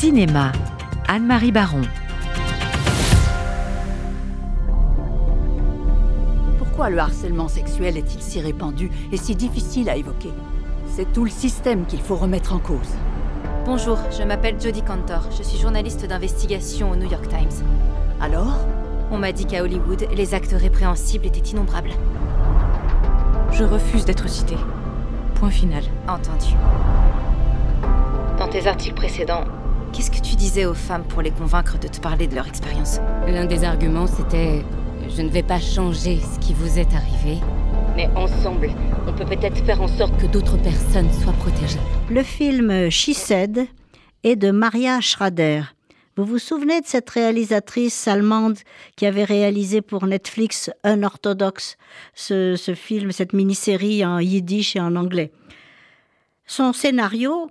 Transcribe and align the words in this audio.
Cinéma, 0.00 0.52
Anne-Marie 1.08 1.50
Baron. 1.50 1.80
Pourquoi 6.56 6.88
le 6.88 7.00
harcèlement 7.00 7.48
sexuel 7.48 7.96
est-il 7.96 8.22
si 8.22 8.40
répandu 8.40 8.92
et 9.10 9.16
si 9.16 9.34
difficile 9.34 9.90
à 9.90 9.96
évoquer? 9.96 10.30
C'est 10.86 11.12
tout 11.12 11.24
le 11.24 11.30
système 11.30 11.84
qu'il 11.84 12.00
faut 12.00 12.14
remettre 12.14 12.52
en 12.52 12.60
cause. 12.60 12.94
Bonjour, 13.64 13.98
je 14.16 14.22
m'appelle 14.22 14.60
Jodie 14.60 14.82
Cantor. 14.82 15.30
Je 15.36 15.42
suis 15.42 15.58
journaliste 15.58 16.06
d'investigation 16.06 16.92
au 16.92 16.94
New 16.94 17.10
York 17.10 17.26
Times. 17.26 17.66
Alors? 18.20 18.68
On 19.10 19.18
m'a 19.18 19.32
dit 19.32 19.46
qu'à 19.46 19.64
Hollywood, 19.64 20.06
les 20.14 20.32
actes 20.32 20.54
répréhensibles 20.56 21.26
étaient 21.26 21.40
innombrables. 21.40 21.94
Je 23.50 23.64
refuse 23.64 24.04
d'être 24.04 24.28
cité. 24.28 24.54
Point 25.34 25.50
final. 25.50 25.82
Entendu. 26.06 26.54
Dans 28.38 28.46
tes 28.46 28.68
articles 28.68 28.94
précédents, 28.94 29.42
qu'est-ce 29.98 30.12
que 30.12 30.24
tu 30.24 30.36
disais 30.36 30.64
aux 30.64 30.74
femmes 30.74 31.02
pour 31.02 31.22
les 31.22 31.32
convaincre 31.32 31.76
de 31.76 31.88
te 31.88 31.98
parler 31.98 32.28
de 32.28 32.34
leur 32.36 32.46
expérience 32.46 33.00
L'un 33.26 33.46
des 33.46 33.64
arguments, 33.64 34.06
c'était 34.06 34.64
Je 35.08 35.22
ne 35.22 35.28
vais 35.28 35.42
pas 35.42 35.58
changer 35.58 36.20
ce 36.20 36.38
qui 36.38 36.54
vous 36.54 36.78
est 36.78 36.94
arrivé, 36.94 37.38
mais 37.96 38.08
ensemble, 38.14 38.70
on 39.08 39.12
peut 39.12 39.24
peut-être 39.24 39.56
faire 39.66 39.82
en 39.82 39.88
sorte 39.88 40.16
que 40.20 40.26
d'autres 40.26 40.56
personnes 40.56 41.12
soient 41.20 41.32
protégées. 41.32 41.80
Le 42.10 42.22
film 42.22 42.88
She 42.90 43.10
Said 43.12 43.66
est 44.22 44.36
de 44.36 44.52
Maria 44.52 45.00
Schrader. 45.00 45.62
Vous 46.16 46.24
vous 46.24 46.38
souvenez 46.38 46.80
de 46.80 46.86
cette 46.86 47.10
réalisatrice 47.10 48.06
allemande 48.06 48.58
qui 48.94 49.04
avait 49.04 49.24
réalisé 49.24 49.82
pour 49.82 50.06
Netflix 50.06 50.70
Unorthodox, 50.84 51.76
ce, 52.14 52.54
ce 52.54 52.74
film, 52.76 53.10
cette 53.10 53.32
mini-série 53.32 54.04
en 54.04 54.20
yiddish 54.20 54.76
et 54.76 54.80
en 54.80 54.94
anglais? 54.94 55.32
Son 56.46 56.72
scénario 56.72 57.50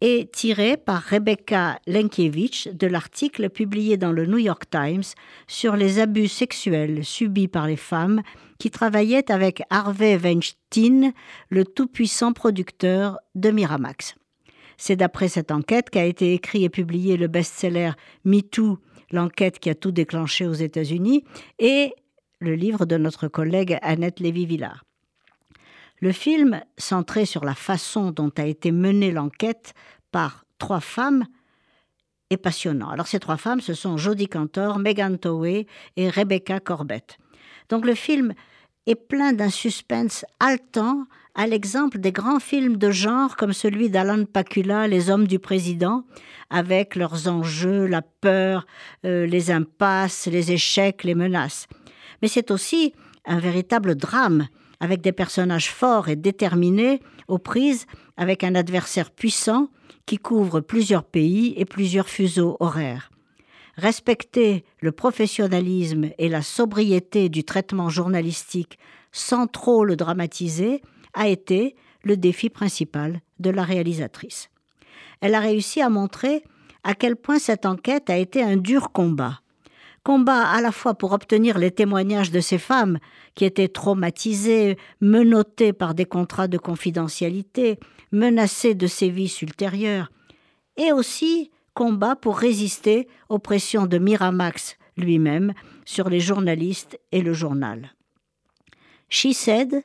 est 0.00 0.30
tiré 0.32 0.76
par 0.76 1.02
Rebecca 1.02 1.78
Lenkiewicz 1.86 2.68
de 2.68 2.86
l'article 2.86 3.48
publié 3.50 3.96
dans 3.96 4.12
le 4.12 4.26
New 4.26 4.38
York 4.38 4.64
Times 4.70 5.02
sur 5.46 5.76
les 5.76 5.98
abus 5.98 6.28
sexuels 6.28 7.04
subis 7.04 7.48
par 7.48 7.66
les 7.66 7.76
femmes 7.76 8.22
qui 8.58 8.70
travaillaient 8.70 9.30
avec 9.30 9.62
Harvey 9.70 10.16
Weinstein, 10.16 11.12
le 11.48 11.64
tout-puissant 11.64 12.32
producteur 12.32 13.18
de 13.34 13.50
Miramax. 13.50 14.14
C'est 14.76 14.96
d'après 14.96 15.28
cette 15.28 15.50
enquête 15.50 15.90
qu'a 15.90 16.04
été 16.04 16.34
écrit 16.34 16.64
et 16.64 16.68
publié 16.68 17.16
le 17.16 17.28
best-seller 17.28 17.92
MeToo, 18.24 18.78
l'enquête 19.10 19.58
qui 19.58 19.70
a 19.70 19.74
tout 19.74 19.92
déclenché 19.92 20.46
aux 20.46 20.52
États-Unis, 20.52 21.24
et 21.58 21.94
le 22.40 22.54
livre 22.54 22.84
de 22.84 22.98
notre 22.98 23.28
collègue 23.28 23.78
Annette 23.82 24.20
Lévy-Villard. 24.20 24.85
Le 26.00 26.12
film, 26.12 26.60
centré 26.76 27.24
sur 27.24 27.44
la 27.44 27.54
façon 27.54 28.10
dont 28.10 28.32
a 28.36 28.44
été 28.44 28.70
menée 28.72 29.12
l'enquête 29.12 29.74
par 30.12 30.44
trois 30.58 30.80
femmes, 30.80 31.24
est 32.30 32.36
passionnant. 32.36 32.90
Alors 32.90 33.06
ces 33.06 33.20
trois 33.20 33.36
femmes, 33.36 33.60
ce 33.60 33.74
sont 33.74 33.96
Jodie 33.96 34.28
Cantor, 34.28 34.78
Megan 34.78 35.18
Towey 35.18 35.66
et 35.96 36.10
Rebecca 36.10 36.60
Corbett. 36.60 37.18
Donc 37.68 37.86
le 37.86 37.94
film 37.94 38.34
est 38.86 38.94
plein 38.96 39.32
d'un 39.32 39.50
suspense 39.50 40.24
haletant, 40.40 41.06
à 41.34 41.46
l'exemple 41.46 41.98
des 41.98 42.12
grands 42.12 42.40
films 42.40 42.78
de 42.78 42.90
genre 42.90 43.36
comme 43.36 43.52
celui 43.52 43.90
d'Alan 43.90 44.24
Pakula, 44.24 44.88
Les 44.88 45.10
Hommes 45.10 45.26
du 45.26 45.38
Président, 45.38 46.04
avec 46.48 46.96
leurs 46.96 47.28
enjeux, 47.28 47.86
la 47.86 48.02
peur, 48.02 48.66
euh, 49.04 49.26
les 49.26 49.50
impasses, 49.50 50.26
les 50.26 50.52
échecs, 50.52 51.04
les 51.04 51.14
menaces. 51.14 51.66
Mais 52.22 52.28
c'est 52.28 52.50
aussi 52.50 52.94
un 53.26 53.38
véritable 53.38 53.96
drame, 53.96 54.46
avec 54.80 55.00
des 55.00 55.12
personnages 55.12 55.70
forts 55.70 56.08
et 56.08 56.16
déterminés, 56.16 57.00
aux 57.28 57.38
prises 57.38 57.86
avec 58.16 58.44
un 58.44 58.54
adversaire 58.54 59.10
puissant 59.10 59.68
qui 60.06 60.18
couvre 60.18 60.60
plusieurs 60.60 61.04
pays 61.04 61.54
et 61.56 61.64
plusieurs 61.64 62.08
fuseaux 62.08 62.56
horaires. 62.60 63.10
Respecter 63.76 64.64
le 64.80 64.92
professionnalisme 64.92 66.10
et 66.18 66.28
la 66.28 66.42
sobriété 66.42 67.28
du 67.28 67.44
traitement 67.44 67.88
journalistique 67.88 68.78
sans 69.12 69.46
trop 69.46 69.84
le 69.84 69.96
dramatiser 69.96 70.82
a 71.12 71.28
été 71.28 71.76
le 72.02 72.16
défi 72.16 72.48
principal 72.48 73.20
de 73.40 73.50
la 73.50 73.64
réalisatrice. 73.64 74.50
Elle 75.20 75.34
a 75.34 75.40
réussi 75.40 75.80
à 75.80 75.90
montrer 75.90 76.42
à 76.84 76.94
quel 76.94 77.16
point 77.16 77.38
cette 77.38 77.66
enquête 77.66 78.10
a 78.10 78.16
été 78.16 78.42
un 78.42 78.56
dur 78.56 78.92
combat. 78.92 79.40
Combat 80.06 80.46
à 80.46 80.60
la 80.60 80.70
fois 80.70 80.94
pour 80.94 81.10
obtenir 81.10 81.58
les 81.58 81.72
témoignages 81.72 82.30
de 82.30 82.38
ces 82.38 82.58
femmes 82.58 83.00
qui 83.34 83.44
étaient 83.44 83.66
traumatisées, 83.66 84.78
menottées 85.00 85.72
par 85.72 85.96
des 85.96 86.04
contrats 86.04 86.46
de 86.46 86.58
confidentialité, 86.58 87.80
menacées 88.12 88.76
de 88.76 88.86
sévices 88.86 89.42
ultérieurs, 89.42 90.12
et 90.76 90.92
aussi 90.92 91.50
combat 91.74 92.14
pour 92.14 92.38
résister 92.38 93.08
aux 93.28 93.40
pressions 93.40 93.86
de 93.86 93.98
Miramax 93.98 94.76
lui-même 94.96 95.54
sur 95.84 96.08
les 96.08 96.20
journalistes 96.20 97.00
et 97.10 97.20
le 97.20 97.32
journal. 97.32 97.92
She 99.08 99.32
Said 99.32 99.82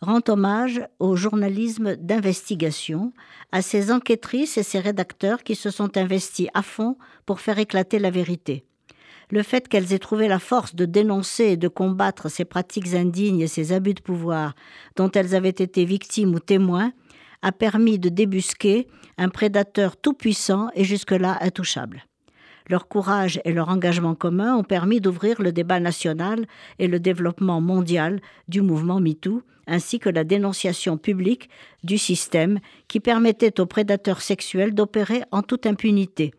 rend 0.00 0.20
hommage 0.28 0.86
au 1.00 1.16
journalisme 1.16 1.96
d'investigation, 1.96 3.12
à 3.50 3.60
ses 3.60 3.90
enquêtrices 3.90 4.56
et 4.56 4.62
ses 4.62 4.78
rédacteurs 4.78 5.42
qui 5.42 5.56
se 5.56 5.70
sont 5.70 5.98
investis 5.98 6.46
à 6.54 6.62
fond 6.62 6.96
pour 7.26 7.40
faire 7.40 7.58
éclater 7.58 7.98
la 7.98 8.10
vérité. 8.10 8.64
Le 9.30 9.42
fait 9.42 9.68
qu'elles 9.68 9.92
aient 9.92 9.98
trouvé 9.98 10.28
la 10.28 10.38
force 10.38 10.74
de 10.74 10.84
dénoncer 10.84 11.44
et 11.44 11.56
de 11.56 11.68
combattre 11.68 12.30
ces 12.30 12.44
pratiques 12.44 12.94
indignes 12.94 13.40
et 13.40 13.46
ces 13.46 13.72
abus 13.72 13.94
de 13.94 14.02
pouvoir 14.02 14.54
dont 14.96 15.10
elles 15.10 15.34
avaient 15.34 15.48
été 15.48 15.84
victimes 15.84 16.34
ou 16.34 16.40
témoins 16.40 16.92
a 17.42 17.52
permis 17.52 17.98
de 17.98 18.08
débusquer 18.08 18.86
un 19.18 19.28
prédateur 19.28 19.96
tout-puissant 19.96 20.68
et 20.74 20.84
jusque-là 20.84 21.38
intouchable. 21.40 22.04
Leur 22.68 22.88
courage 22.88 23.40
et 23.44 23.52
leur 23.52 23.68
engagement 23.68 24.14
commun 24.14 24.56
ont 24.56 24.64
permis 24.64 25.00
d'ouvrir 25.00 25.42
le 25.42 25.52
débat 25.52 25.80
national 25.80 26.46
et 26.78 26.88
le 26.88 26.98
développement 26.98 27.60
mondial 27.60 28.20
du 28.48 28.62
mouvement 28.62 29.00
MeToo, 29.00 29.42
ainsi 29.66 29.98
que 29.98 30.08
la 30.08 30.24
dénonciation 30.24 30.96
publique 30.96 31.50
du 31.82 31.98
système 31.98 32.60
qui 32.88 33.00
permettait 33.00 33.60
aux 33.60 33.66
prédateurs 33.66 34.22
sexuels 34.22 34.74
d'opérer 34.74 35.22
en 35.30 35.42
toute 35.42 35.66
impunité. 35.66 36.32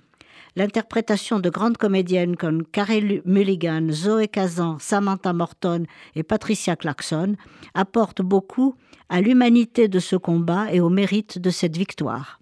L'interprétation 0.58 1.40
de 1.40 1.50
grandes 1.50 1.76
comédiennes 1.76 2.38
comme 2.38 2.66
Carey 2.66 3.22
Mulligan, 3.26 3.88
Zoé 3.92 4.30
Kazan, 4.30 4.78
Samantha 4.80 5.34
Morton 5.34 5.84
et 6.16 6.24
Patricia 6.24 6.78
Clarkson 6.78 7.36
apporte 7.74 8.22
beaucoup 8.22 8.76
à 9.10 9.20
l'humanité 9.20 9.90
de 9.90 10.00
ce 10.00 10.16
combat 10.16 10.72
et 10.72 10.80
au 10.80 10.88
mérite 10.88 11.40
de 11.40 11.50
cette 11.50 11.76
victoire. 11.76 12.34